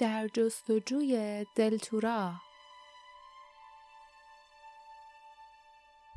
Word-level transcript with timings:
در 0.00 0.28
جستجوی 0.28 1.46
دلتورا. 1.56 2.32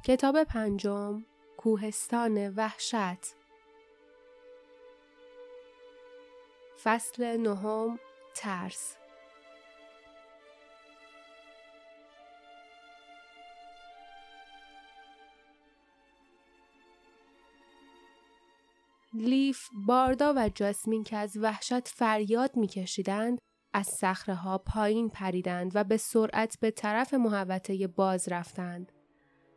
کتاب 0.05 0.43
پنجم 0.43 1.25
کوهستان 1.57 2.49
وحشت. 2.49 3.35
فصل 6.83 7.37
نهم 7.37 7.99
ترس. 8.35 8.95
لیف، 19.13 19.69
باردا 19.87 20.33
و 20.35 20.49
جاسمین 20.49 21.03
که 21.03 21.17
از 21.17 21.37
وحشت 21.37 21.87
فریاد 21.87 22.55
میکشیدند 22.55 23.39
از 23.73 23.87
صخره 23.87 24.35
ها 24.35 24.57
پایین 24.57 25.09
پریدند 25.09 25.71
و 25.75 25.83
به 25.83 25.97
سرعت 25.97 26.57
به 26.59 26.71
طرف 26.71 27.13
محوطه 27.13 27.87
باز 27.87 28.27
رفتند. 28.29 28.91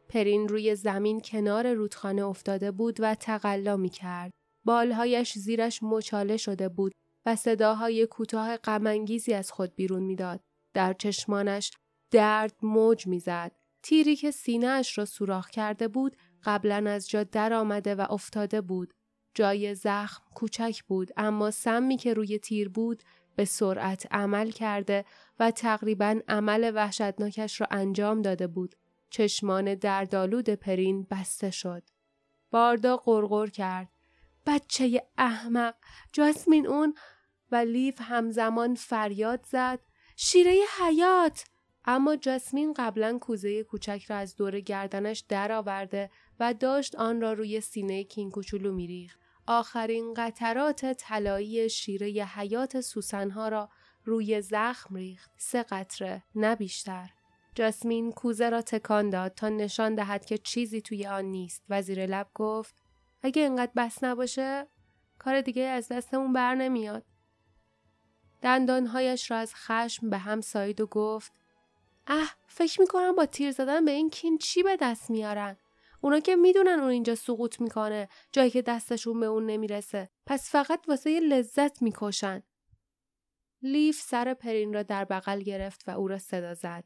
پرین 0.08 0.48
روی 0.48 0.74
زمین 0.74 1.20
کنار 1.20 1.72
رودخانه 1.72 2.24
افتاده 2.24 2.70
بود 2.70 2.96
و 3.00 3.14
تقلا 3.14 3.76
می 3.76 3.88
کرد. 3.88 4.30
بالهایش 4.64 5.38
زیرش 5.38 5.82
مچاله 5.82 6.36
شده 6.36 6.68
بود 6.68 6.92
و 7.26 7.36
صداهای 7.36 8.06
کوتاه 8.06 8.56
غمانگیزی 8.56 9.34
از 9.34 9.52
خود 9.52 9.74
بیرون 9.74 10.02
می‌داد. 10.02 10.40
در 10.74 10.92
چشمانش 10.92 11.72
درد 12.10 12.56
موج 12.62 13.06
می‌زد. 13.06 13.52
تیری 13.82 14.16
که 14.16 14.30
سینهاش 14.30 14.98
را 14.98 15.04
سوراخ 15.04 15.50
کرده 15.50 15.88
بود 15.88 16.16
قبلا 16.44 16.90
از 16.90 17.08
جا 17.08 17.24
در 17.24 17.52
آمده 17.52 17.94
و 17.94 18.06
افتاده 18.10 18.60
بود. 18.60 18.94
جای 19.34 19.74
زخم 19.74 20.22
کوچک 20.34 20.82
بود 20.84 21.10
اما 21.16 21.50
سمی 21.50 21.96
که 21.96 22.14
روی 22.14 22.38
تیر 22.38 22.68
بود 22.68 23.02
به 23.36 23.44
سرعت 23.44 24.06
عمل 24.10 24.50
کرده 24.50 25.04
و 25.40 25.50
تقریبا 25.50 26.20
عمل 26.28 26.72
وحشتناکش 26.74 27.60
را 27.60 27.66
انجام 27.70 28.22
داده 28.22 28.46
بود. 28.46 28.74
چشمان 29.10 29.74
دردالود 29.74 30.50
پرین 30.50 31.06
بسته 31.10 31.50
شد. 31.50 31.82
باردا 32.50 32.96
قرقر 32.96 33.46
کرد. 33.46 33.88
بچه 34.46 35.02
احمق 35.18 35.74
جاسمین 36.12 36.66
اون 36.66 36.94
و 37.50 37.56
لیف 37.56 38.00
همزمان 38.00 38.74
فریاد 38.74 39.46
زد 39.50 39.80
شیره 40.16 40.54
حیات 40.80 41.44
اما 41.84 42.16
جاسمین 42.16 42.72
قبلا 42.72 43.18
کوزه 43.18 43.64
کوچک 43.64 44.04
را 44.08 44.16
از 44.16 44.36
دور 44.36 44.60
گردنش 44.60 45.24
درآورده 45.28 46.10
و 46.40 46.54
داشت 46.54 46.94
آن 46.94 47.20
را 47.20 47.32
روی 47.32 47.60
سینه 47.60 48.04
کین 48.04 48.30
کوچولو 48.30 48.72
میریخت 48.72 49.20
آخرین 49.46 50.14
قطرات 50.14 50.92
طلایی 50.92 51.70
شیره 51.70 52.06
حیات 52.06 52.80
سوسنها 52.80 53.48
را 53.48 53.68
روی 54.04 54.40
زخم 54.40 54.94
ریخت. 54.94 55.30
سه 55.36 55.62
قطره 55.62 56.22
نه 56.34 56.56
بیشتر. 56.56 57.10
جاسمین 57.54 58.12
کوزه 58.12 58.48
را 58.48 58.62
تکان 58.62 59.10
داد 59.10 59.34
تا 59.34 59.48
نشان 59.48 59.94
دهد 59.94 60.24
که 60.24 60.38
چیزی 60.38 60.80
توی 60.80 61.06
آن 61.06 61.24
نیست. 61.24 61.62
و 61.68 61.82
زیر 61.82 62.06
لب 62.06 62.30
گفت 62.34 62.74
اگه 63.22 63.42
اینقدر 63.42 63.72
بس 63.76 64.04
نباشه 64.04 64.66
کار 65.18 65.40
دیگه 65.40 65.62
از 65.62 65.88
دستمون 65.88 66.32
بر 66.32 66.54
نمیاد. 66.54 67.04
دندانهایش 68.42 69.30
را 69.30 69.36
از 69.36 69.54
خشم 69.54 70.10
به 70.10 70.18
هم 70.18 70.40
سایید 70.40 70.80
و 70.80 70.86
گفت 70.86 71.32
اه 72.06 72.34
فکر 72.46 72.80
می‌کنم 72.80 73.16
با 73.16 73.26
تیر 73.26 73.52
زدن 73.52 73.84
به 73.84 73.90
این 73.90 74.10
کین 74.10 74.38
چی 74.38 74.62
به 74.62 74.76
دست 74.80 75.10
میارن؟ 75.10 75.56
اونا 76.06 76.20
که 76.20 76.36
می‌دونن 76.36 76.80
اون 76.80 76.90
اینجا 76.90 77.14
سقوط 77.14 77.60
می‌کنه 77.60 78.08
جایی 78.32 78.50
که 78.50 78.62
دستشون 78.62 79.20
به 79.20 79.26
اون 79.26 79.46
نمی‌رسه. 79.46 80.10
پس 80.26 80.50
فقط 80.50 80.84
واسه 80.88 81.10
یه 81.10 81.20
لذت 81.20 81.82
می‌کشن. 81.82 82.42
لیف 83.62 84.00
سر 84.00 84.34
پرین 84.34 84.74
را 84.74 84.82
در 84.82 85.04
بغل 85.04 85.40
گرفت 85.40 85.88
و 85.88 85.90
او 85.90 86.08
را 86.08 86.18
صدا 86.18 86.54
زد. 86.54 86.84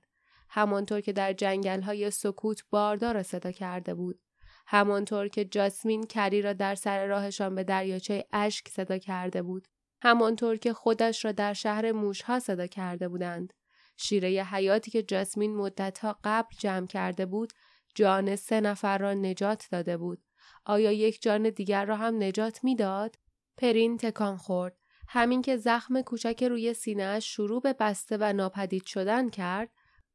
همانطور 0.48 1.00
که 1.00 1.12
در 1.12 1.32
جنگل 1.32 1.80
های 1.82 2.10
سکوت 2.10 2.62
باردار 2.70 3.14
را 3.14 3.22
صدا 3.22 3.50
کرده 3.52 3.94
بود. 3.94 4.20
همانطور 4.66 5.28
که 5.28 5.44
جاسمین 5.44 6.06
کری 6.06 6.42
را 6.42 6.52
در 6.52 6.74
سر 6.74 7.06
راهشان 7.06 7.54
به 7.54 7.64
دریاچه 7.64 8.26
اشک 8.32 8.68
صدا 8.68 8.98
کرده 8.98 9.42
بود. 9.42 9.68
همانطور 10.02 10.56
که 10.56 10.72
خودش 10.72 11.24
را 11.24 11.32
در 11.32 11.52
شهر 11.52 11.92
موشها 11.92 12.38
صدا 12.38 12.66
کرده 12.66 13.08
بودند. 13.08 13.52
شیره 13.96 14.28
حیاتی 14.28 14.90
که 14.90 15.02
جاسمین 15.02 15.56
مدتها 15.56 16.18
قبل 16.24 16.56
جمع 16.58 16.86
کرده 16.86 17.26
بود 17.26 17.52
جان 17.94 18.36
سه 18.36 18.60
نفر 18.60 18.98
را 18.98 19.14
نجات 19.14 19.68
داده 19.70 19.96
بود. 19.96 20.22
آیا 20.64 20.92
یک 20.92 21.22
جان 21.22 21.50
دیگر 21.50 21.84
را 21.84 21.96
هم 21.96 22.22
نجات 22.22 22.64
می‌داد؟ 22.64 23.16
پرین 23.56 23.96
تکان 23.96 24.36
خورد. 24.36 24.76
همین 25.08 25.42
که 25.42 25.56
زخم 25.56 26.02
کوچک 26.02 26.42
روی 26.42 26.74
سینهاش 26.74 27.34
شروع 27.34 27.60
به 27.60 27.72
بسته 27.72 28.16
و 28.20 28.32
ناپدید 28.32 28.86
شدن 28.86 29.28
کرد، 29.28 29.70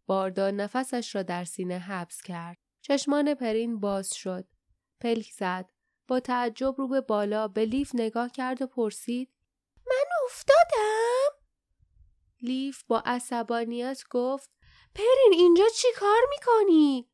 باردا 0.05 0.51
نفسش 0.51 1.15
را 1.15 1.23
در 1.23 1.43
سینه 1.43 1.79
حبس 1.79 2.21
کرد. 2.21 2.57
چشمان 2.81 3.33
پرین 3.33 3.79
باز 3.79 4.13
شد. 4.13 4.47
پلک 5.01 5.31
زد. 5.31 5.69
با 6.07 6.19
تعجب 6.19 6.75
رو 6.77 6.87
به 6.87 7.01
بالا 7.01 7.47
به 7.47 7.65
لیف 7.65 7.91
نگاه 7.93 8.31
کرد 8.31 8.61
و 8.61 8.67
پرسید 8.67 9.31
من 9.87 10.05
افتادم؟ 10.25 11.45
لیف 12.41 12.83
با 12.83 13.03
عصبانیت 13.05 14.03
گفت 14.09 14.49
پرین 14.95 15.31
اینجا 15.31 15.63
چی 15.75 15.87
کار 15.99 16.21
می‌کنی؟ 16.29 17.09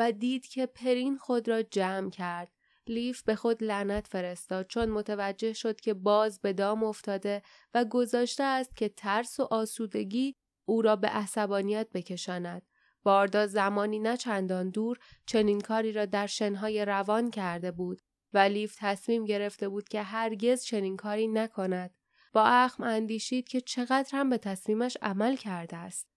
و 0.00 0.12
دید 0.12 0.46
که 0.46 0.66
پرین 0.66 1.18
خود 1.18 1.48
را 1.48 1.62
جمع 1.62 2.10
کرد. 2.10 2.52
لیف 2.86 3.22
به 3.22 3.34
خود 3.34 3.64
لعنت 3.64 4.06
فرستاد 4.06 4.66
چون 4.66 4.88
متوجه 4.88 5.52
شد 5.52 5.80
که 5.80 5.94
باز 5.94 6.40
به 6.40 6.52
دام 6.52 6.84
افتاده 6.84 7.42
و 7.74 7.84
گذاشته 7.84 8.42
است 8.42 8.76
که 8.76 8.88
ترس 8.88 9.40
و 9.40 9.48
آسودگی 9.50 10.36
او 10.64 10.82
را 10.82 10.96
به 10.96 11.08
عصبانیت 11.08 11.88
بکشاند. 11.94 12.62
باردا 13.02 13.46
زمانی 13.46 13.98
نه 13.98 14.16
چندان 14.16 14.70
دور 14.70 14.98
چنین 15.26 15.60
کاری 15.60 15.92
را 15.92 16.04
در 16.04 16.26
شنهای 16.26 16.84
روان 16.84 17.30
کرده 17.30 17.70
بود 17.70 18.00
و 18.32 18.38
لیف 18.38 18.76
تصمیم 18.78 19.24
گرفته 19.24 19.68
بود 19.68 19.88
که 19.88 20.02
هرگز 20.02 20.64
چنین 20.64 20.96
کاری 20.96 21.28
نکند. 21.28 21.94
با 22.32 22.44
اخم 22.44 22.82
اندیشید 22.82 23.48
که 23.48 23.60
چقدر 23.60 24.10
هم 24.12 24.30
به 24.30 24.38
تصمیمش 24.38 24.96
عمل 25.02 25.36
کرده 25.36 25.76
است. 25.76 26.08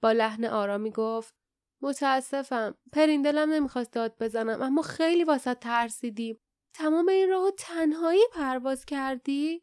با 0.00 0.12
لحن 0.12 0.44
آرامی 0.44 0.90
گفت 0.90 1.34
متاسفم. 1.80 2.74
پرین 2.92 3.22
دلم 3.22 3.50
نمی‌خواست 3.50 3.92
داد 3.92 4.16
بزنم 4.20 4.62
اما 4.62 4.82
خیلی 4.82 5.24
واسه 5.24 5.54
ترسیدیم 5.54 6.40
تمام 6.74 7.08
این 7.08 7.30
راهو 7.30 7.50
تنهایی 7.58 8.22
پرواز 8.32 8.84
کردی؟ 8.84 9.62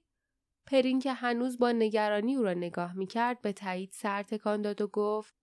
پرین 0.66 1.00
که 1.00 1.13
هنوز 1.13 1.57
با 1.57 1.72
نگرانی 1.72 2.35
او 2.35 2.44
را 2.44 2.53
نگاه 2.53 2.94
می‌کرد 2.94 3.41
به 3.41 3.53
تایید 3.53 3.91
سر 3.94 4.23
تکان 4.23 4.62
داد 4.62 4.81
و 4.81 4.88
گفت 4.88 5.35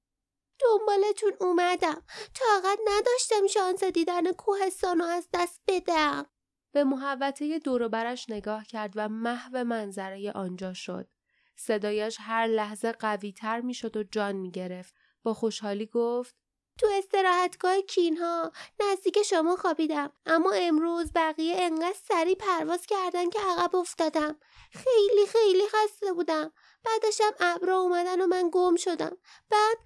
دنبالتون 0.61 1.33
اومدم. 1.41 2.03
طاقت 2.35 2.79
نداشتم 2.87 3.47
شانس 3.47 3.85
دیدن 3.85 4.33
کوهستان 4.33 5.01
از 5.01 5.29
دست 5.35 5.61
بدم. 5.69 6.27
به 6.73 6.85
محوطه 6.85 7.59
دور 7.59 7.89
برش 7.89 8.31
نگاه 8.31 8.65
کرد 8.65 8.93
و 8.97 9.09
محو 9.09 9.65
منظره 9.65 10.33
آنجا 10.33 10.73
شد. 10.73 11.09
صدایش 11.57 12.17
هر 12.21 12.47
لحظه 12.47 12.93
قوی 12.93 13.33
تر 13.33 13.61
می 13.61 13.75
شد 13.75 13.97
و 13.97 14.03
جان 14.03 14.37
می 14.37 14.51
گرفت. 14.51 14.95
با 15.23 15.35
خوشحالی 15.35 15.87
گفت 15.87 16.40
تو 16.81 16.87
استراحتگاه 16.99 17.81
کینها. 17.81 18.53
نزدیک 18.81 19.23
شما 19.23 19.57
خوابیدم. 19.57 20.13
اما 20.27 20.53
امروز 20.53 21.13
بقیه 21.15 21.57
انقدر 21.59 21.99
سریع 22.09 22.35
پرواز 22.35 22.87
کردن 22.87 23.31
که 23.31 23.39
عقب 23.41 23.77
افتادم. 23.77 24.39
خیلی 24.73 25.27
خیلی 25.27 25.63
خسته 25.69 26.13
بودم. 26.13 26.53
بعدشم 26.85 27.33
ابرا 27.41 27.79
اومدن 27.79 28.21
و 28.21 28.27
من 28.27 28.51
گم 28.53 28.77
شدم. 28.77 29.17
بعد 29.51 29.79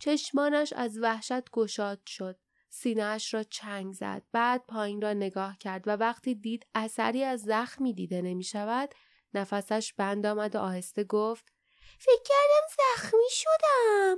چشمانش 0.00 0.72
از 0.72 0.98
وحشت 0.98 1.50
گشاد 1.50 2.00
شد. 2.06 2.36
سینهاش 2.70 3.34
را 3.34 3.42
چنگ 3.42 3.92
زد. 3.92 4.22
بعد 4.32 4.66
پایین 4.68 5.02
را 5.02 5.12
نگاه 5.12 5.58
کرد 5.58 5.88
و 5.88 5.90
وقتی 5.90 6.34
دید 6.34 6.66
اثری 6.74 7.24
از 7.24 7.42
زخمی 7.42 7.94
دیده 7.94 8.22
نمی 8.22 8.44
شود 8.44 8.94
نفسش 9.34 9.92
بند 9.92 10.26
آمد 10.26 10.56
و 10.56 10.58
آهسته 10.58 11.04
گفت 11.04 11.52
فکر 11.98 12.22
کردم 12.24 12.66
زخمی 12.78 13.28
شدم. 13.30 14.16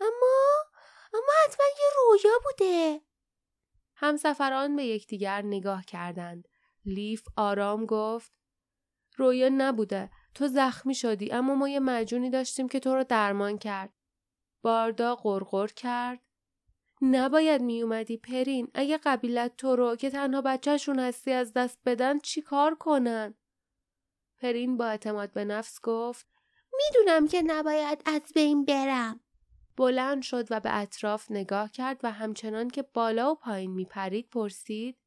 اما 0.00 0.71
اما 1.14 1.32
حتما 1.44 1.66
یه 1.66 1.90
رویا 1.96 2.38
بوده. 2.44 3.00
همسفران 3.94 4.76
به 4.76 4.84
یکدیگر 4.84 5.42
نگاه 5.42 5.84
کردند. 5.84 6.48
لیف 6.84 7.22
آرام 7.36 7.86
گفت 7.86 8.32
رویا 9.16 9.48
نبوده 9.52 10.10
تو 10.34 10.48
زخمی 10.48 10.94
شدی 10.94 11.32
اما 11.32 11.54
ما 11.54 11.68
یه 11.68 11.80
مجونی 11.80 12.30
داشتیم 12.30 12.68
که 12.68 12.80
تو 12.80 12.94
رو 12.94 13.04
درمان 13.04 13.58
کرد. 13.58 13.92
باردا 14.62 15.14
قرقر 15.14 15.66
کرد. 15.66 16.20
نباید 17.02 17.62
میومدی 17.62 18.16
پرین 18.16 18.70
اگه 18.74 18.98
قبیلت 18.98 19.56
تو 19.56 19.76
رو 19.76 19.96
که 19.96 20.10
تنها 20.10 20.40
بچهشون 20.40 20.98
هستی 20.98 21.32
از 21.32 21.52
دست 21.52 21.78
بدن 21.86 22.18
چی 22.18 22.42
کار 22.42 22.74
کنن؟ 22.74 23.34
پرین 24.38 24.76
با 24.76 24.86
اعتماد 24.86 25.32
به 25.32 25.44
نفس 25.44 25.80
گفت 25.80 26.26
می‌دونم 26.72 27.28
که 27.28 27.42
نباید 27.42 28.02
از 28.06 28.22
بین 28.34 28.64
برم. 28.64 29.20
بلند 29.76 30.22
شد 30.22 30.46
و 30.50 30.60
به 30.60 30.78
اطراف 30.78 31.30
نگاه 31.30 31.70
کرد 31.70 32.00
و 32.02 32.12
همچنان 32.12 32.68
که 32.68 32.82
بالا 32.82 33.32
و 33.32 33.34
پایین 33.34 33.70
می 33.70 33.84
پرید 33.84 34.30
پرسید 34.30 34.98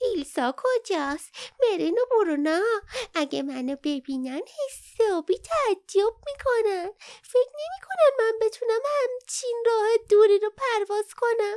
ایلسا 0.00 0.54
کجاست؟ 0.56 1.52
مرین 1.60 1.98
و 1.98 2.04
برونا 2.10 2.60
اگه 3.14 3.42
منو 3.42 3.76
ببینن 3.82 4.40
حسابی 4.40 5.34
تعجب 5.34 6.14
می‌کنن 6.26 6.90
فکر 7.22 7.52
نمی‌کنن 7.54 8.10
من 8.18 8.32
بتونم 8.46 8.80
همچین 9.02 9.64
راه 9.66 10.06
دوری 10.10 10.38
رو 10.38 10.50
پرواز 10.56 11.14
کنم 11.16 11.56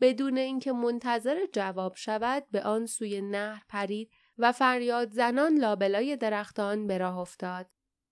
بدون 0.00 0.38
اینکه 0.38 0.72
منتظر 0.72 1.46
جواب 1.52 1.96
شود 1.96 2.46
به 2.50 2.62
آن 2.62 2.86
سوی 2.86 3.20
نهر 3.20 3.62
پرید 3.68 4.10
و 4.38 4.52
فریاد 4.52 5.10
زنان 5.10 5.58
لابلای 5.58 6.16
درختان 6.16 6.86
به 6.86 6.98
راه 6.98 7.18
افتاد. 7.18 7.66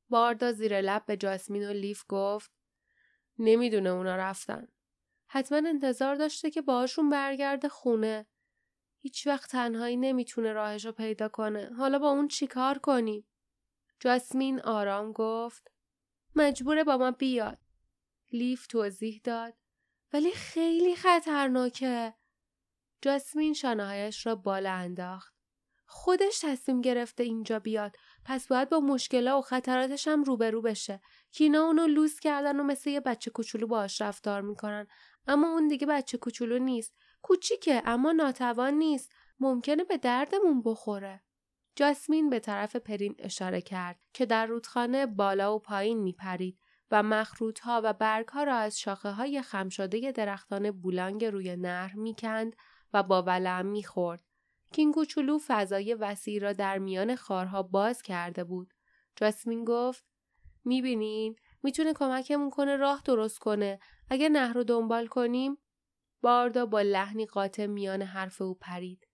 باردا 0.08 0.52
زیر 0.52 0.80
لب 0.80 1.06
به 1.06 1.16
جاسمین 1.16 1.68
و 1.68 1.72
لیف 1.72 2.04
گفت 2.08 2.50
نمی‌دونه 3.42 3.90
اونا 3.90 4.16
رفتن. 4.16 4.68
حتما 5.26 5.68
انتظار 5.68 6.14
داشته 6.14 6.50
که 6.50 6.62
باشون 6.62 7.10
برگرده 7.10 7.68
خونه. 7.68 8.26
هیچ 8.98 9.26
وقت 9.26 9.50
تنهایی 9.50 9.96
نمی‌تونه 9.96 10.52
راهش 10.52 10.86
رو 10.86 10.92
پیدا 10.92 11.28
کنه. 11.28 11.74
حالا 11.74 11.98
با 11.98 12.10
اون 12.10 12.28
چیکار 12.28 12.78
کنیم؟ 12.78 13.26
جاسمین 14.00 14.60
آرام 14.60 15.12
گفت 15.12 15.70
مجبوره 16.36 16.84
با 16.84 16.96
ما 16.96 17.10
بیاد. 17.10 17.58
لیف 18.32 18.66
توضیح 18.66 19.20
داد 19.24 19.54
ولی 20.12 20.30
خیلی 20.30 20.96
خطرناکه. 20.96 22.14
جاسمین 23.02 23.54
شانههایش 23.54 24.26
را 24.26 24.34
بالا 24.34 24.72
انداخت. 24.72 25.34
خودش 25.86 26.40
تصمیم 26.42 26.80
گرفته 26.80 27.24
اینجا 27.24 27.58
بیاد 27.58 27.96
پس 28.24 28.48
باید 28.48 28.68
با 28.68 28.80
مشکلا 28.80 29.38
و 29.38 29.42
خطراتش 29.42 30.08
هم 30.08 30.24
روبرو 30.24 30.62
بشه. 30.62 31.00
کینا 31.32 31.62
اونو 31.62 31.86
لوس 31.86 32.20
کردن 32.20 32.60
و 32.60 32.62
مثل 32.62 32.90
یه 32.90 33.00
بچه 33.00 33.30
کوچولو 33.30 33.66
باهاش 33.66 34.00
رفتار 34.00 34.40
می‌کنن. 34.40 34.86
اما 35.26 35.48
اون 35.48 35.68
دیگه 35.68 35.86
بچه 35.86 36.18
کوچولو 36.18 36.58
نیست. 36.58 36.94
کوچیکه 37.22 37.82
اما 37.84 38.12
ناتوان 38.12 38.74
نیست. 38.74 39.12
ممکنه 39.40 39.84
به 39.84 39.96
دردمون 39.96 40.62
بخوره. 40.62 41.22
جاسمین 41.76 42.30
به 42.30 42.40
طرف 42.40 42.76
پرین 42.76 43.14
اشاره 43.18 43.60
کرد 43.60 44.00
که 44.12 44.26
در 44.26 44.46
رودخانه 44.46 45.06
بالا 45.06 45.56
و 45.56 45.58
پایین 45.58 45.98
میپرید 45.98 46.58
و 46.90 47.02
مخروط 47.02 47.60
ها 47.60 47.80
و 47.84 47.92
برگ 47.92 48.28
ها 48.28 48.44
را 48.44 48.54
از 48.56 48.78
شاخه 48.78 49.10
های 49.10 49.42
خمشاده 49.42 50.12
درختان 50.12 50.70
بولانگ 50.70 51.24
روی 51.24 51.56
نهر 51.56 51.94
می‌کند 51.94 52.56
و 52.92 53.02
با 53.02 53.22
ولعم 53.22 53.66
می‌خورد. 53.66 54.31
کینگوچولو 54.72 55.38
فضای 55.46 55.94
وسیع 55.94 56.40
را 56.40 56.52
در 56.52 56.78
میان 56.78 57.16
خارها 57.16 57.62
باز 57.62 58.02
کرده 58.02 58.44
بود. 58.44 58.74
جاسمین 59.16 59.64
گفت 59.64 60.04
می‌بینین 60.64 61.36
می‌تونه 61.62 61.92
کمکمون 61.92 62.50
کنه 62.50 62.76
راه 62.76 63.02
درست 63.04 63.38
کنه. 63.38 63.78
اگه 64.10 64.28
نهر 64.28 64.52
رو 64.52 64.64
دنبال 64.64 65.06
کنیم 65.06 65.58
باردا 66.22 66.66
با 66.66 66.82
لحنی 66.82 67.26
قاطع 67.26 67.66
میان 67.66 68.02
حرف 68.02 68.42
او 68.42 68.54
پرید. 68.54 69.08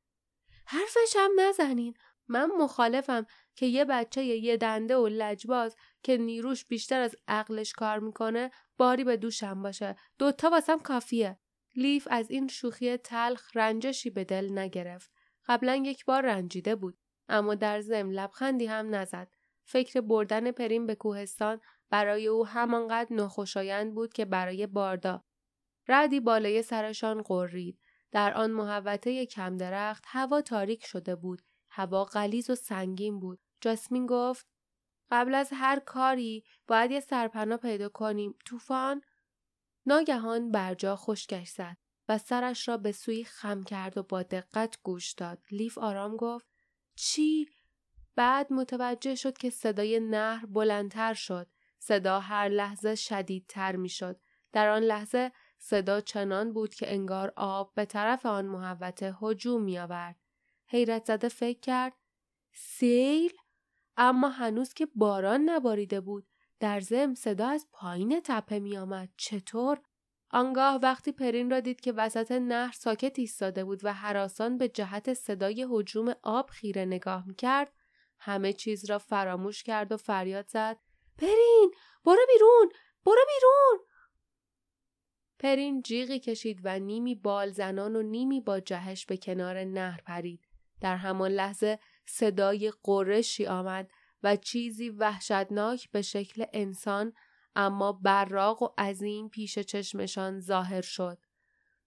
حرفش 0.66 1.16
هم 1.16 1.31
نزنین. 1.38 1.94
من 2.28 2.50
مخالفم 2.58 3.26
که 3.54 3.66
یه 3.66 3.84
بچه 3.84 4.25
یه 4.25 4.56
دنده 4.56 4.96
و 4.96 5.06
لجباز 5.06 5.76
که 6.02 6.16
نیروش 6.16 6.64
بیشتر 6.64 7.00
از 7.00 7.16
عقلش 7.28 7.72
کار 7.72 7.99
می‌کنه 7.99 8.50
باری 8.76 9.04
به 9.04 9.16
دوشم 9.16 9.62
باشه. 9.62 9.96
دوتا 10.19 10.50
واسم 10.50 10.78
کافیه. 10.78 11.38
لیف 11.76 12.08
از 12.11 12.31
این 12.31 12.49
شوخی 12.49 12.96
تلخ 12.96 13.50
رنجشی 13.56 14.11
به 14.11 14.25
دل 14.25 14.58
نگرفت. 14.58 15.12
قبلا 15.48 15.76
یک 15.76 16.04
بار 16.04 16.22
رنجیده 16.22 16.76
بود 16.76 16.98
اما 17.28 17.54
در 17.54 17.80
ضمن 17.80 18.12
لبخندی 18.12 18.66
هم 18.66 18.94
نزد. 18.94 19.28
فکر 19.64 20.00
بردن 20.00 20.50
پرین 20.50 20.86
به 20.86 20.94
کوهستان 20.94 21.60
برای 21.90 22.26
او 22.26 22.46
همانقدر 22.46 23.14
ناخوشایند 23.14 23.94
بود 23.94 24.12
که 24.12 24.24
برای 24.24 24.66
باردا. 24.66 25.24
ردی 25.88 26.20
بالای 26.20 26.62
سرشان 26.62 27.22
قرید 27.22 27.78
در 28.10 28.34
آن 28.34 28.50
محوطه 28.50 29.26
کم 29.26 29.56
درخت 29.56 30.04
هوا 30.06 30.40
تاریک 30.40 30.86
شده 30.86 31.16
بود. 31.16 31.42
هوا 31.70 32.04
غلیظ 32.04 32.50
و 32.50 32.54
سنگین 32.54 33.20
بود. 33.20 33.40
جاسمین 33.60 34.06
گفت 34.06 34.46
قبل 35.10 35.34
از 35.34 35.48
هر 35.52 35.78
کاری 35.78 36.44
باید 36.66 36.90
یه 36.90 37.00
سرپناه 37.00 37.58
پیدا 37.58 37.88
کنیم. 37.88 38.38
طوفان؟ 38.46 39.02
ناگهان 39.86 40.50
برجا 40.50 40.96
خشکش 40.96 41.48
زد. 41.48 41.76
و 42.08 42.19
سرش 42.19 42.69
را 42.69 42.76
به 42.76 42.93
سوی 42.93 43.25
خم 43.25 43.62
کرد 43.62 43.99
و 43.99 44.02
با 44.02 44.22
دقت 44.22 44.78
گوش 44.82 45.12
داد. 45.12 45.38
لیف 45.50 45.78
آرام 45.78 46.16
گفت 46.16 46.46
چی؟ 46.94 47.49
بعد 48.16 48.52
متوجه 48.52 49.14
شد 49.14 49.38
که 49.38 49.50
صدای 49.50 50.00
نهر 50.00 50.46
بلندتر 50.46 51.14
شد. 51.14 51.46
صدا 51.78 52.20
هر 52.20 52.49
لحظه 52.49 52.94
شدیدتر 52.94 53.76
می 53.76 53.88
شد. 53.88 54.20
در 54.52 54.69
آن 54.69 54.82
لحظه 54.82 55.32
صدا 55.58 56.00
چنان 56.00 56.52
بود 56.52 56.75
که 56.75 56.94
انگار 56.94 57.32
آب 57.37 57.75
به 57.75 57.84
طرف 57.84 58.26
آن 58.26 58.46
محوطه 58.46 59.16
هجوم 59.22 59.62
می 59.62 59.78
آورد. 59.78 60.16
حیرت 60.66 61.04
زده 61.04 61.28
فکر 61.28 61.61
کرد 61.61 61.93
سیل؟ 62.52 63.32
اما 63.96 64.28
هنوز 64.28 64.75
که 64.75 64.88
باران 64.94 65.40
نباریده 65.49 66.00
بود. 66.00 66.26
در 66.61 66.81
زم 66.81 67.14
صدا 67.14 67.49
از 67.49 67.66
پایین 67.72 68.20
تپه 68.25 68.58
می 68.58 68.78
آمد. 68.78 69.08
چطور؟ 69.16 69.81
آنگاه 70.30 70.80
وقتی 70.82 71.12
پرین 71.12 71.50
را 71.50 71.60
دید 71.60 71.80
که 71.80 71.92
وسط 71.92 72.32
نهر 72.32 72.72
ساکت 72.72 73.19
ایستاده 73.19 73.64
بود 73.64 73.84
و 73.84 73.92
حراسان 73.92 74.58
به 74.58 74.69
جهت 74.69 75.14
صدای 75.14 75.66
حجوم 75.70 76.14
آب 76.22 76.50
خیره 76.50 76.84
نگاه 76.84 77.26
می‌کرد 77.26 77.72
همه 78.19 78.52
چیز 78.52 78.90
را 78.90 78.98
فراموش 78.98 79.62
کرد 79.62 79.92
و 79.92 79.96
فریاد 79.96 80.48
زد. 80.48 80.78
پرین 81.19 81.70
برو 82.04 82.26
بیرون 82.32 82.69
برو 83.06 83.25
بیرون! 83.34 83.86
پرین 85.38 85.82
جیغی 85.82 86.19
کشید 86.19 86.60
و 86.64 86.78
نیمی 86.78 87.14
بال 87.14 87.50
زنان 87.50 87.96
و 87.96 88.02
نیمی 88.02 88.40
با 88.40 88.60
جهش 88.60 89.06
به 89.06 89.16
کنار 89.16 89.64
نهر 89.64 90.00
پرید. 90.00 90.48
در 90.80 90.96
همان 90.96 91.30
لحظه 91.30 91.78
صدای 92.06 92.72
قرشی 92.82 93.46
آمد 93.46 93.90
و 94.22 94.36
چیزی 94.36 94.90
وحشتناک 94.90 95.90
به 95.90 96.02
شکل 96.02 96.44
انسان 96.52 97.12
اما 97.56 97.92
براق 97.92 98.62
و 98.62 98.68
عظیم 98.78 99.28
پیش 99.28 99.58
چشمشان 99.58 100.40
ظاهر 100.40 100.80
شد. 100.80 101.18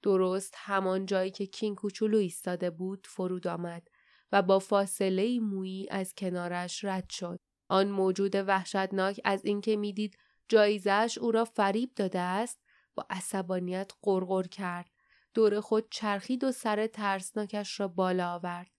درست 0.02 0.54
همان 0.58 1.06
جایی 1.06 1.32
که 1.32 1.46
کین 1.46 1.76
کوچولو 1.76 2.18
ایستاده 2.18 2.70
بود 2.70 3.08
فرود 3.10 3.48
آمد 3.48 3.88
و 4.32 4.42
با 4.42 4.60
فاصله 4.60 5.40
مویی 5.40 5.88
از 5.90 6.14
کنارش 6.18 6.84
رد 6.84 7.10
شد. 7.10 7.40
آن 7.70 7.90
موجود 7.90 8.36
وحشتناک 8.36 9.22
از 9.24 9.46
اینکه 9.46 9.76
می‌دید 9.76 10.18
جایزش 10.48 11.18
او 11.22 11.32
را 11.32 11.46
فریب 11.46 11.92
داده 11.96 12.20
است 12.20 12.60
با 12.96 13.06
عصبانیت 13.10 13.92
غرغر 14.04 14.44
کرد. 14.44 14.90
دور 15.34 15.60
خود 15.60 15.88
چرخید 15.92 16.44
و 16.44 16.52
سر 16.52 16.88
ترسناکش 16.88 17.80
را 17.80 17.88
بالا 17.88 18.34
آورد. 18.34 18.72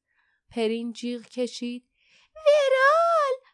پرین 0.51 0.93
جیغ 0.93 1.23
کشید. 1.23 1.89
ورال! 2.35 3.53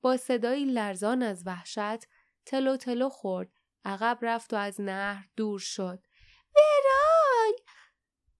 با 0.00 0.16
صدایی 0.16 0.64
لرزان 0.64 1.22
از 1.22 1.46
وحشت 1.46 2.06
تلو 2.46 2.76
تلو 2.76 3.08
خورد. 3.08 3.48
عقب 3.84 4.18
رفت 4.22 4.52
و 4.52 4.56
از 4.56 4.80
نهر 4.80 5.28
دور 5.36 5.58
شد. 5.58 6.06
برای 6.54 7.58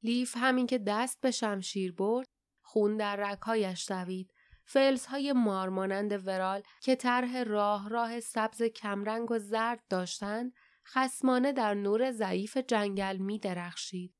لیف 0.02 0.36
همین 0.36 0.66
که 0.66 0.78
دست 0.78 1.20
به 1.20 1.30
شمشیر 1.30 1.92
برد 1.92 2.28
خون 2.62 2.96
در 2.96 3.16
رکهایش 3.16 3.90
دوید. 3.90 4.32
فلس 4.64 5.06
های 5.06 5.32
مارمانند 5.32 6.26
ورال 6.26 6.62
که 6.80 6.96
طرح 6.96 7.42
راه 7.42 7.88
راه 7.88 8.20
سبز 8.20 8.62
کمرنگ 8.62 9.30
و 9.30 9.38
زرد 9.38 9.84
داشتند 9.88 10.52
خسمانه 10.86 11.52
در 11.52 11.74
نور 11.74 12.10
ضعیف 12.10 12.56
جنگل 12.56 13.16
می 13.16 13.38
درخشید. 13.38 14.14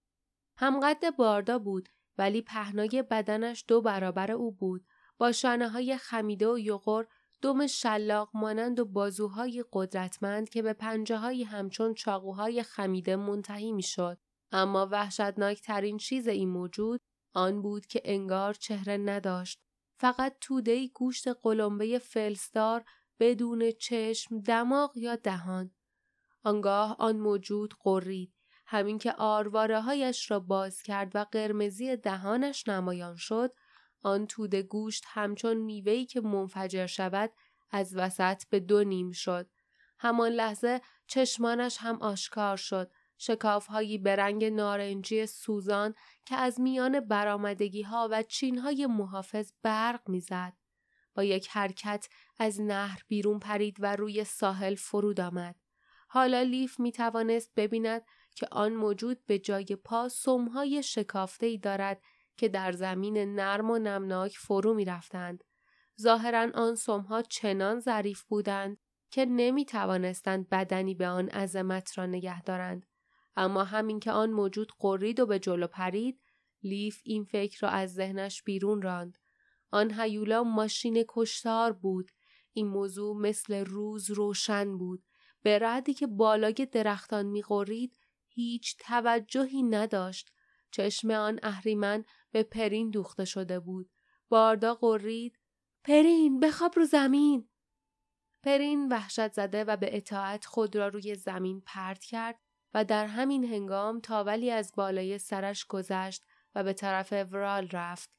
همقد 0.56 1.16
باردا 1.16 1.58
بود 1.58 1.88
ولی 2.18 2.42
پهنای 2.42 3.04
بدنش 3.10 3.64
دو 3.68 3.80
برابر 3.80 4.32
او 4.32 4.52
بود. 4.52 4.86
با 5.18 5.32
شانه 5.32 5.68
های 5.68 5.96
خمیده 5.96 6.48
و 6.48 6.58
یغور 6.58 7.06
دم 7.42 7.66
شلاق 7.66 8.30
مانند 8.34 8.80
و 8.80 8.84
بازوهای 8.84 9.64
قدرتمند 9.72 10.48
که 10.48 10.62
به 10.62 10.72
پنجه 10.72 11.16
های 11.16 11.44
همچون 11.44 11.94
چاقوهای 11.94 12.62
خمیده 12.62 13.16
منتهی 13.16 13.72
می‌شد. 13.72 14.18
اما 14.52 14.88
وحشتناک 14.90 15.62
ترین 15.62 15.96
چیز 15.96 16.28
این 16.28 16.48
موجود 16.48 17.00
آن 17.34 17.62
بود 17.62 17.86
که 17.86 18.02
انگار 18.04 18.54
چهره 18.54 18.96
نداشت. 18.96 19.60
فقط 19.98 20.36
تودهی 20.40 20.88
گوشت 20.88 21.28
قلمبه 21.28 21.98
فلسدار 21.98 22.84
بدون 23.20 23.70
چشم، 23.70 24.40
دماغ 24.40 24.96
یا 24.96 25.16
دهان. 25.16 25.70
آنگاه 26.42 26.96
آن 26.98 27.16
موجود 27.16 27.74
قرید. 27.80 28.32
همین 28.66 28.98
که 28.98 29.12
آرواره 29.12 29.80
هایش 29.80 30.30
را 30.30 30.40
باز 30.40 30.82
کرد 30.82 31.16
و 31.16 31.26
قرمزی 31.32 31.96
دهانش 31.96 32.68
نمایان 32.68 33.16
شد، 33.16 33.52
آن 34.06 34.26
توده 34.26 34.62
گوشت 34.62 35.04
همچون 35.06 35.56
میوهی 35.56 36.06
که 36.06 36.20
منفجر 36.20 36.86
شود 36.86 37.32
از 37.70 37.96
وسط 37.96 38.44
به 38.50 38.60
دو 38.60 38.84
نیم 38.84 39.10
شد. 39.10 39.50
همان 39.98 40.32
لحظه 40.32 40.80
چشمانش 41.06 41.76
هم 41.80 42.02
آشکار 42.02 42.56
شد. 42.56 42.90
شکافهایی 43.18 43.98
به 43.98 44.16
رنگ 44.16 44.44
نارنجی 44.44 45.26
سوزان 45.26 45.94
که 46.24 46.36
از 46.36 46.60
میان 46.60 47.00
برامدگی 47.00 47.82
ها 47.82 48.08
و 48.10 48.22
چین 48.22 48.58
های 48.58 48.86
محافظ 48.86 49.52
برق 49.62 50.08
می‌زد. 50.08 50.52
با 51.14 51.24
یک 51.24 51.48
حرکت 51.48 52.08
از 52.38 52.60
نهر 52.60 53.02
بیرون 53.08 53.38
پرید 53.38 53.76
و 53.80 53.96
روی 53.96 54.24
ساحل 54.24 54.74
فرود 54.74 55.20
آمد. 55.20 55.56
حالا 56.08 56.42
لیف 56.42 56.80
می 56.80 56.92
توانست 56.92 57.54
ببیند 57.56 58.02
که 58.34 58.46
آن 58.52 58.72
موجود 58.72 59.26
به 59.26 59.38
جای 59.38 59.76
پا 59.84 60.08
سمهای 60.08 60.82
شکافته 60.82 61.46
ای 61.46 61.58
دارد 61.58 62.02
که 62.36 62.48
در 62.48 62.72
زمین 62.72 63.34
نرم 63.34 63.70
و 63.70 63.78
نمناک 63.78 64.36
فرو 64.38 64.74
می 64.74 64.84
رفتند. 64.84 65.44
ظاهرا 66.00 66.50
آن 66.54 66.74
سمها 66.74 67.22
چنان 67.22 67.80
ظریف 67.80 68.22
بودند 68.22 68.78
که 69.10 69.24
نمی 69.24 69.64
توانستند 69.64 70.48
بدنی 70.48 70.94
به 70.94 71.06
آن 71.06 71.28
عظمت 71.28 71.98
را 71.98 72.06
نگه 72.06 72.42
دارند. 72.42 72.86
اما 73.36 73.64
همین 73.64 74.00
که 74.00 74.12
آن 74.12 74.30
موجود 74.30 74.72
قرید 74.78 75.20
و 75.20 75.26
به 75.26 75.38
جلو 75.38 75.66
پرید 75.66 76.20
لیف 76.62 77.00
این 77.04 77.24
فکر 77.24 77.58
را 77.60 77.68
از 77.68 77.94
ذهنش 77.94 78.42
بیرون 78.42 78.82
راند. 78.82 79.18
آن 79.70 80.00
هیولا 80.00 80.42
ماشین 80.42 81.04
کشتار 81.08 81.72
بود. 81.72 82.10
این 82.52 82.66
موضوع 82.66 83.16
مثل 83.16 83.64
روز 83.64 84.10
روشن 84.10 84.78
بود. 84.78 85.04
به 85.42 85.58
ردی 85.62 85.94
که 85.94 86.06
بالای 86.06 86.68
درختان 86.72 87.26
میقرید 87.26 87.98
هیچ 88.28 88.76
توجهی 88.78 89.62
نداشت. 89.62 90.32
چشم 90.70 91.10
آن 91.10 91.40
اهریمن 91.42 92.04
به 92.36 92.42
پرین 92.42 92.90
دوخته 92.90 93.24
شده 93.24 93.60
بود. 93.60 93.90
باردا 94.28 94.74
قرید 94.74 95.38
پرین 95.84 96.40
بخواب 96.40 96.72
رو 96.76 96.84
زمین. 96.84 97.48
پرین 98.42 98.88
وحشت 98.88 99.32
زده 99.32 99.64
و 99.64 99.76
به 99.76 99.96
اطاعت 99.96 100.44
خود 100.44 100.76
را 100.76 100.88
روی 100.88 101.14
زمین 101.14 101.62
پرت 101.66 102.04
کرد 102.04 102.38
و 102.74 102.84
در 102.84 103.06
همین 103.06 103.44
هنگام 103.44 104.00
تاولی 104.00 104.50
از 104.50 104.72
بالای 104.76 105.18
سرش 105.18 105.66
گذشت 105.66 106.24
و 106.54 106.64
به 106.64 106.72
طرف 106.72 107.12
ورال 107.12 107.68
رفت. 107.72 108.10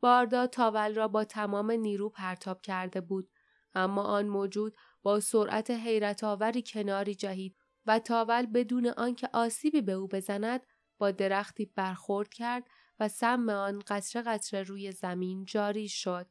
باردا 0.00 0.46
تاول 0.46 0.94
را 0.94 1.08
با 1.08 1.24
تمام 1.24 1.70
نیرو 1.70 2.08
پرتاب 2.08 2.60
کرده 2.60 3.00
بود 3.00 3.30
اما 3.74 4.02
آن 4.02 4.26
موجود 4.26 4.76
با 5.02 5.20
سرعت 5.20 5.70
حیرت 5.70 6.24
آوری 6.24 6.62
کناری 6.66 7.14
جهید 7.14 7.56
و 7.86 7.98
تاول 7.98 8.46
بدون 8.46 8.86
آنکه 8.86 9.28
آسیبی 9.32 9.80
به 9.80 9.92
او 9.92 10.08
بزند 10.08 10.66
با 10.98 11.10
درختی 11.10 11.66
برخورد 11.66 12.28
کرد 12.28 12.64
و 13.00 13.08
سم 13.08 13.48
آن 13.48 13.82
قطره 13.86 14.22
قطره 14.22 14.62
روی 14.62 14.92
زمین 14.92 15.44
جاری 15.44 15.88
شد. 15.88 16.26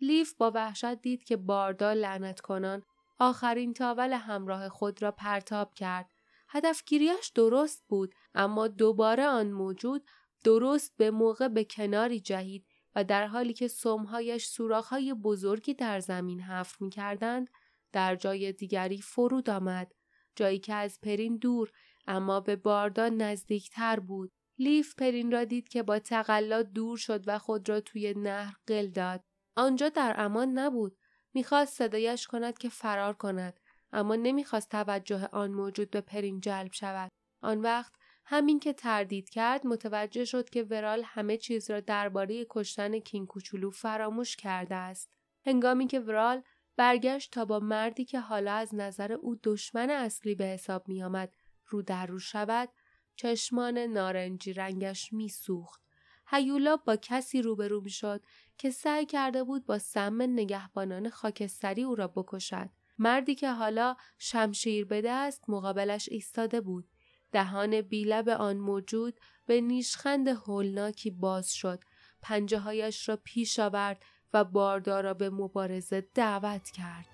لیف 0.00 0.34
با 0.34 0.52
وحشت 0.54 0.94
دید 0.94 1.24
که 1.24 1.36
باردا 1.36 1.92
لعنت 1.92 2.40
کنان 2.40 2.82
آخرین 3.18 3.74
تاول 3.74 4.12
همراه 4.12 4.68
خود 4.68 5.02
را 5.02 5.12
پرتاب 5.12 5.74
کرد. 5.74 6.10
هدفگیریش 6.48 7.28
درست 7.34 7.84
بود 7.88 8.14
اما 8.34 8.68
دوباره 8.68 9.26
آن 9.26 9.50
موجود 9.50 10.06
درست 10.44 10.96
به 10.96 11.10
موقع 11.10 11.48
به 11.48 11.64
کناری 11.64 12.20
جهید 12.20 12.66
و 12.94 13.04
در 13.04 13.26
حالی 13.26 13.52
که 13.52 13.68
سمهایش 13.68 14.46
سوراخهای 14.46 15.14
بزرگی 15.14 15.74
در 15.74 16.00
زمین 16.00 16.40
حفر 16.40 16.76
می 16.84 16.90
کردند 16.90 17.50
در 17.92 18.16
جای 18.16 18.52
دیگری 18.52 19.00
فرود 19.00 19.50
آمد. 19.50 19.92
جایی 20.36 20.58
که 20.58 20.74
از 20.74 21.00
پرین 21.00 21.36
دور 21.36 21.72
اما 22.06 22.40
به 22.40 22.56
باردا 22.56 23.08
نزدیکتر 23.08 24.00
بود. 24.00 24.32
لیف 24.58 24.94
پرین 24.94 25.32
را 25.32 25.44
دید 25.44 25.68
که 25.68 25.82
با 25.82 25.98
تقلا 25.98 26.62
دور 26.62 26.96
شد 26.96 27.24
و 27.26 27.38
خود 27.38 27.68
را 27.68 27.80
توی 27.80 28.14
نهر 28.14 28.56
قل 28.66 28.86
داد. 28.86 29.24
آنجا 29.56 29.88
در 29.88 30.14
امان 30.18 30.58
نبود. 30.58 30.96
می‌خواست 31.34 31.76
صدایش 31.76 32.26
کند 32.26 32.58
که 32.58 32.68
فرار 32.68 33.14
کند 33.14 33.60
اما 33.92 34.16
نمی‌خواست 34.16 34.68
توجه 34.68 35.28
آن 35.32 35.50
موجود 35.50 35.90
به 35.90 36.00
پرین 36.00 36.40
جلب 36.40 36.72
شود. 36.72 37.10
آن 37.42 37.60
وقت 37.60 37.92
همین 38.24 38.60
که 38.60 38.72
تردید 38.72 39.30
کرد 39.30 39.66
متوجه 39.66 40.24
شد 40.24 40.50
که 40.50 40.62
ورال 40.62 41.02
همه 41.04 41.36
چیز 41.36 41.70
را 41.70 41.80
درباره 41.80 42.46
کشتن 42.50 42.98
کین 42.98 43.26
کوچولو 43.26 43.70
فراموش 43.70 44.36
کرده 44.36 44.74
است. 44.74 45.12
هنگامی 45.46 45.86
که 45.86 46.00
ورال 46.00 46.42
برگشت 46.76 47.32
تا 47.32 47.44
با 47.44 47.58
مردی 47.58 48.04
که 48.04 48.20
حالا 48.20 48.52
از 48.52 48.74
نظر 48.74 49.12
او 49.12 49.36
دشمن 49.42 49.90
اصلی 49.90 50.34
به 50.34 50.44
حساب 50.44 50.88
می 50.88 51.02
آمد 51.02 51.34
رو 51.66 51.82
در 51.82 52.06
رو 52.06 52.18
شود 52.18 52.68
چشمان 53.16 53.78
نارنجی 53.78 54.52
رنگش 54.52 55.12
می 55.12 55.28
سوخت. 55.28 55.82
هیولا 56.26 56.76
با 56.76 56.96
کسی 56.96 57.42
روبرو 57.42 57.80
می 57.80 57.90
شد 57.90 58.22
که 58.58 58.70
سعی 58.70 59.06
کرده 59.06 59.44
بود 59.44 59.66
با 59.66 59.78
سم 59.78 60.22
نگهبانان 60.22 61.10
خاکستری 61.10 61.82
او 61.82 61.94
را 61.94 62.08
بکشد. 62.08 62.70
مردی 62.98 63.34
که 63.34 63.50
حالا 63.50 63.96
شمشیر 64.18 64.84
بده 64.84 65.10
است 65.10 65.44
مقابلش 65.48 66.08
ایستاده 66.12 66.60
بود. 66.60 66.88
دهان 67.32 67.80
بیلب 67.80 68.28
آن 68.28 68.56
موجود 68.56 69.20
به 69.46 69.60
نیشخند 69.60 70.28
هولناکی 70.28 71.10
باز 71.10 71.52
شد. 71.52 71.84
پنجه 72.22 72.58
هایش 72.58 73.08
را 73.08 73.16
پیش 73.16 73.58
آورد 73.58 74.02
و 74.32 74.44
باردار 74.44 75.04
را 75.04 75.14
به 75.14 75.30
مبارزه 75.30 76.08
دعوت 76.14 76.70
کرد. 76.70 77.13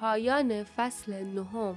پایان 0.00 0.64
فصل 0.64 1.24
نهم. 1.24 1.76